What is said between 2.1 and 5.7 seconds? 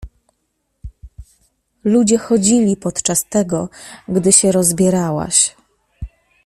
chodzili podczas tego, gdy się rozbierałaś.